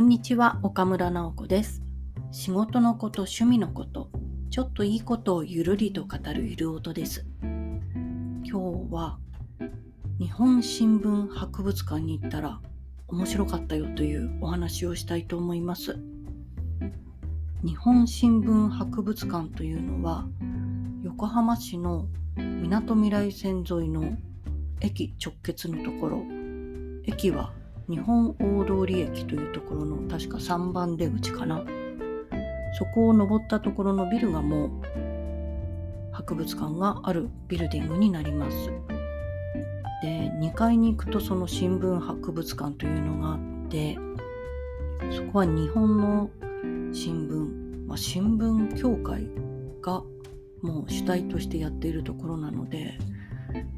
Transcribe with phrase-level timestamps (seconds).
[0.00, 1.82] こんにちは、岡村直子です。
[2.32, 4.08] 仕事のこと、趣味のこと、
[4.48, 7.26] ちょっといいことをゆるりと語るゆる音です。
[7.42, 8.52] 今日
[8.90, 9.18] は
[10.18, 12.62] 日本新聞博物館に行ったら
[13.08, 15.98] 面白かったよというお話をしたいと思います。
[17.62, 20.26] 日本新聞博物館というのは
[21.02, 24.16] 横浜市のみなとみらい線沿いの
[24.80, 26.22] 駅直結のところ
[27.04, 27.52] 駅は
[27.90, 31.64] 日本大通駅というところの確か3番出口かな。
[32.78, 34.70] そこを登ったところのビルがもう
[36.12, 38.70] 博物館があるビルディングになります。
[40.02, 43.98] で2階に行くとその新聞博物館というのがあって
[45.10, 46.30] そこは日本の
[46.92, 49.28] 新聞、まあ、新聞協会
[49.82, 50.02] が
[50.62, 52.98] もう主体としてやっているところなので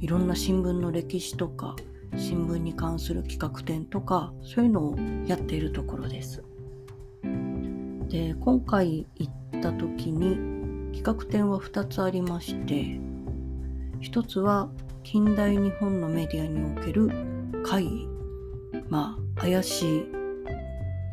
[0.00, 1.76] いろんな新聞の歴史とか
[2.16, 6.42] 新聞に関する企画展とかそういうのをやっているところです。
[8.08, 10.36] で今回行った時に
[10.96, 12.98] 企画展は2つありまして
[14.00, 14.70] 1つは
[15.02, 17.10] 近代日本のメディアにおける
[17.64, 18.08] 怪異
[18.88, 19.98] まあ怪しい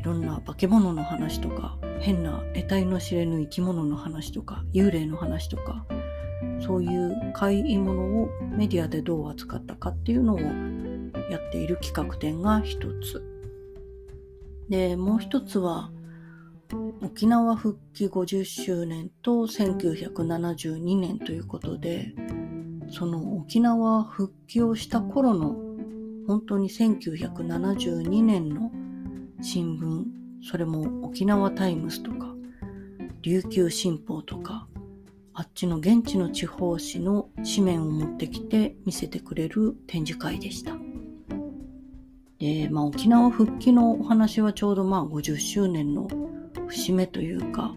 [0.00, 5.86] いろんな化け物の話とか変な得体の知れぬ生き物の話とか幽霊の話とか
[6.60, 10.38] そういう怪異ものをメディアでどう扱ったかっていうのを
[11.30, 13.22] やっている企画展が一つ。
[14.68, 15.90] で、もう一つは、
[17.02, 22.14] 沖縄復帰50周年と1972年ということで、
[22.90, 25.56] その沖縄復帰をした頃の
[26.26, 28.70] 本当に1972年の
[29.42, 30.04] 新聞、
[30.42, 32.34] それも沖縄タイムスとか、
[33.22, 34.66] 琉球新報とか、
[35.34, 40.83] あっちの現地の地方紙の紙面を持ってきて見せてくれる展示会でした。
[42.44, 46.10] で、まあ、沖縄復帰のお話はちょうどまあ50周年の
[46.66, 47.74] 節目というか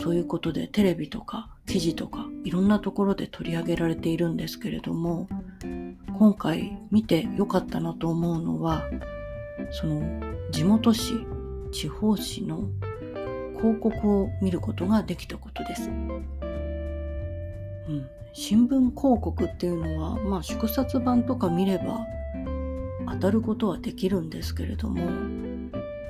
[0.00, 5.28] そういうことでテレビとか記事とかいろんなところで取り上げられているんですけれども
[6.18, 8.82] 今回見てよかったなと思うのは
[9.72, 11.26] その地元紙
[11.70, 12.66] 地方紙の
[13.58, 15.90] 広告を見ることができたことです。
[15.90, 16.24] うん、
[18.32, 22.06] 新聞広告っていうのは、まあ、縮刷版とか見れば
[23.18, 25.08] たることはできるんですけれども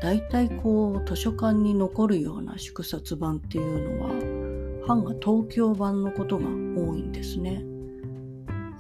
[0.01, 7.65] 大体こう図書館に残るような縮刷版っていうのは版が東京版のことが多いんですね。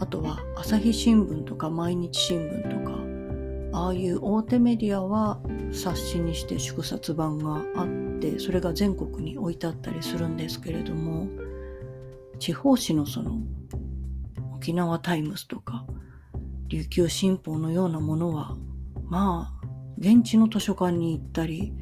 [0.00, 2.98] あとは朝日新聞とか毎日新聞とか
[3.72, 5.40] ああいう大手メディアは
[5.72, 11.28] 冊子にして縮刷版があってそれが全国に置いてあったりするんですけれども
[12.38, 13.38] 地方紙のその
[14.54, 15.84] 沖縄タイムスとか
[16.68, 18.56] 琉球新報のようなものは
[19.04, 19.68] まあ
[19.98, 21.72] 現地の図書館に行ったり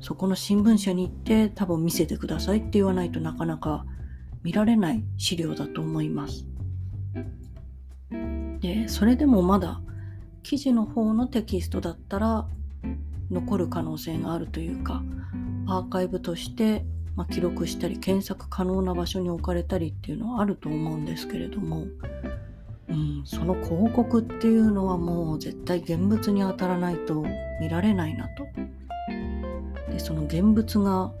[0.00, 3.84] そこの新聞社に行って多分見せてくださいって言わないとなかなか
[4.42, 6.46] 見られない資料だと思います。
[8.60, 9.80] でそれでもまだ
[10.42, 12.46] 記事の方のテキストだったら
[13.30, 15.02] 残る可能性があるというか
[15.66, 16.84] アーカイブとして
[17.16, 21.86] まあ、記録したり検索可能な場所に置かれたりっていうのはあると思うんですけれども、
[22.94, 27.24] うん、その広告っていうのはもう絶対現物に当たらないと
[27.60, 28.46] 見られないなと。
[29.90, 31.12] でその現物が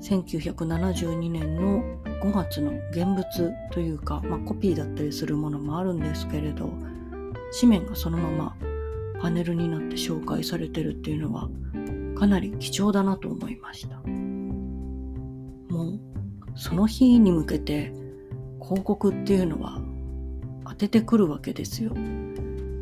[0.00, 1.82] 1972年の
[2.22, 3.24] 5月の現物
[3.70, 6.70] というか、まあ、コピーだったりするものもあるんですけれど
[7.60, 8.56] 紙面がそのまま
[9.20, 11.48] パネルになって紹介されてるっていうのは
[12.16, 13.96] かなり貴重だなと思いました。
[15.72, 16.00] もう
[16.56, 17.92] その日に向けて
[18.60, 19.80] 広告っていうのは
[20.68, 21.94] 当ててくるわけですよ。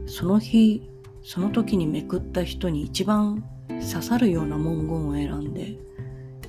[0.06, 0.88] その日
[1.22, 5.76] その時にめくった人に一番刺さるような文言を選んで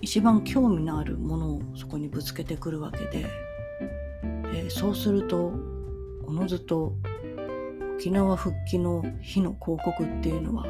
[0.02, 3.26] 一番興味のあるものをそこにぶつけてくるわけで
[4.54, 5.54] でそうすると
[6.26, 6.94] おのずと
[7.96, 10.68] 沖縄復帰の日の広告っていうのは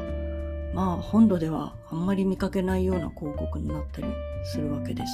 [0.72, 4.06] まあ本土ではあんまり見かけないような広告になったり
[4.44, 5.12] するわけです。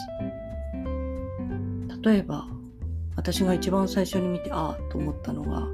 [2.03, 2.47] 例えば
[3.17, 5.67] 私が一番最初に見てああと思ったのが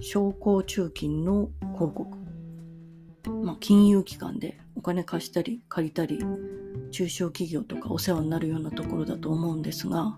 [0.00, 2.16] 商工中金の広告、
[3.44, 6.24] まあ、金融機関でお金貸したり借りたり
[6.90, 10.16] 中小企業とかお世話になるようなところだと思うんですが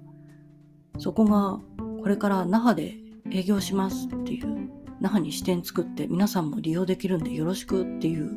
[0.98, 1.58] そこが
[2.00, 2.94] これから那覇で
[3.30, 4.70] 営業しますっていう
[5.00, 8.28] 那覇に支店作って皆さんも利用できるんでよろしくっていう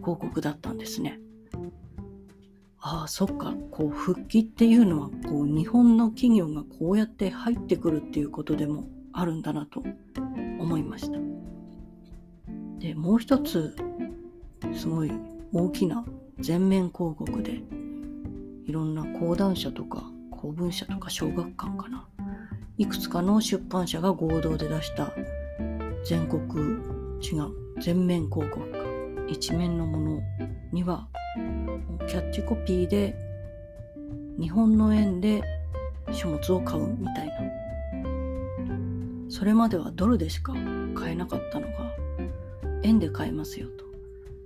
[0.00, 1.18] 広告だったんですね。
[2.90, 3.52] ああそっか。
[3.70, 9.84] こう復帰っていうのはこう日本の企業がこうやって入ってくるっていうことでもあるんだなと
[10.58, 11.18] 思いました。
[12.78, 13.76] でもう一つ
[14.72, 15.12] すごい
[15.52, 16.02] 大きな
[16.38, 17.60] 全面広告で
[18.64, 22.08] いろんな講談社とか公文社とか小学館かな。
[22.78, 25.12] いくつかの出版社が合同で出した
[26.06, 26.40] 全国
[27.20, 27.52] 違う
[27.82, 28.78] 全面広告か。
[29.28, 30.22] 一面のもの
[30.72, 31.06] には
[32.06, 33.14] キャッチコピーで
[34.38, 35.42] 日本の円で
[36.12, 37.34] 書物を買うみたいな。
[39.28, 40.54] それまではドルでしか
[40.94, 41.74] 買えなかったのが
[42.82, 43.84] 円で買えますよと。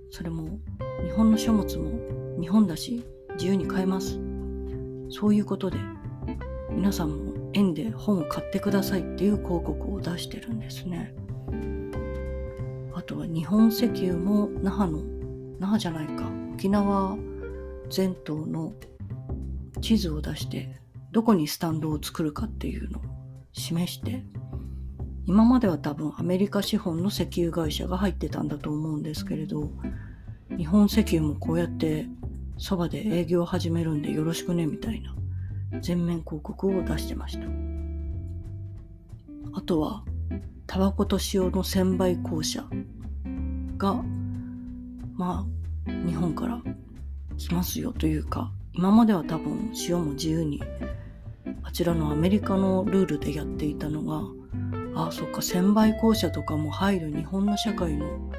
[0.09, 0.59] それも
[1.03, 1.91] 日本の書物も
[2.39, 3.03] 日本だし
[3.35, 4.19] 自由に買えます。
[5.09, 5.77] そういうことで
[6.69, 11.15] 皆さんも円で本を買ってくださいっていう広告を出してるんですね。
[12.93, 14.99] あとは日本石油も那覇の
[15.59, 16.42] 那覇じゃないか。
[16.53, 17.17] 沖縄
[17.89, 18.73] 全島の
[19.81, 20.79] 地図を出して
[21.11, 23.01] どこにスタンドを作るかっていうのを
[23.53, 24.23] 示して
[25.25, 29.71] 今までは多分アメリカ資本の石油会社が入ってたんだと思うんですけれど
[30.55, 32.05] 日本石油もこうやって
[32.57, 35.15] そばで営業を始めるんでよろしくねみたいな
[35.81, 37.47] 全面広告を出してました。
[39.55, 40.03] あとは
[40.67, 42.63] タバコと塩の専売公社
[43.77, 44.03] が
[45.15, 45.52] まあ
[45.85, 46.61] 日本から
[47.37, 50.61] 来ますよというか今までは多分塩も自由に
[51.63, 54.21] あちらのアメリカのルールでやっていたのが
[54.95, 58.31] ああそっか専売公社とかも入る日本の社会の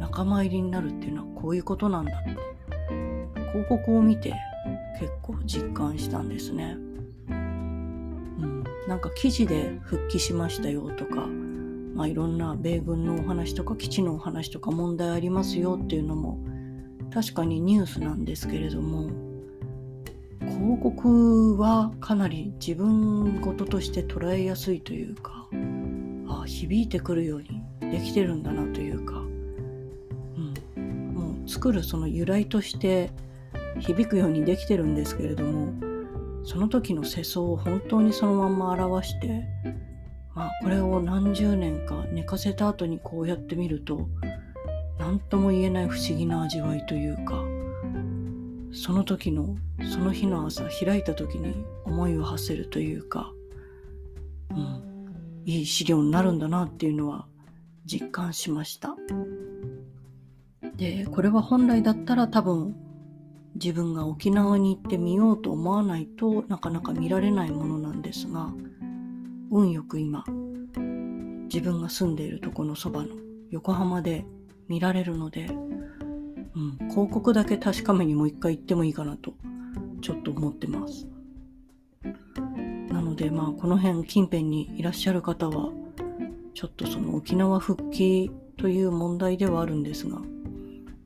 [0.00, 2.36] 仲間入りになるっていうのはこういうことなんだって
[3.52, 4.34] 広告を見て
[4.98, 6.76] 結構実感したんですね。
[7.28, 11.26] うん、なんか記事で復帰しましたよとか、
[11.94, 16.38] まあ、いろんな米軍のお話とか基地のお話とか問題ありますよっていうのも
[17.12, 19.10] 確かにニュースなんですけれども
[20.40, 25.46] 広告はかなり自分事として捉えやすいというか
[26.28, 29.14] あ響いてくるようにできてるんだなというか、
[30.76, 33.10] うん、もう作るその由来として
[33.78, 35.72] 響くようにできてるんですけれども
[36.44, 39.44] その時の世相を本当にそのまんま表して
[40.34, 44.08] まあこれを何十年か寝かせた後にこうやってみると
[45.00, 47.42] 何とも言えない不思議な味わいというか
[48.70, 49.56] その時の
[49.90, 53.32] その日の朝開いた時に思いを馳せるというか、
[54.50, 57.26] うん、いい資料になるんだなっていうのは
[57.86, 58.94] 実感しました。
[60.76, 62.76] でこれは本来だったら多分
[63.54, 68.52] 自分が沖縄に行ってみようと思わないとなかなか見られないものなんですが
[69.50, 70.24] 運よく今
[71.52, 73.08] 自分が住んでいるとこのそばの
[73.50, 74.24] 横浜で
[74.70, 75.46] 見られるので、
[76.54, 79.34] うん、広告だけ確かめにもう一回行ってもいいかなと
[80.00, 81.06] ちょっと思ってます
[82.88, 85.72] なのでまあこの辺近辺にいらっしゃる方は
[86.54, 90.18] ちょっとその沖縄復帰という問題ではあるんですが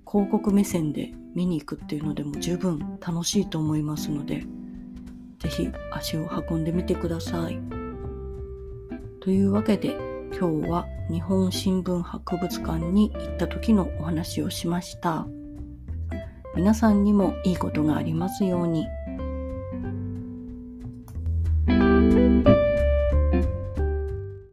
[0.06, 4.44] 広告目線で見に行くっていうのでも十分楽しいと思いますので、
[5.40, 7.58] ぜひ足を運んでみてください。
[9.20, 9.96] というわけで
[10.38, 15.26] 今日は日本新聞博物館に行った時のお話をしました。
[16.56, 18.86] 皆さんにもいいことがありますように。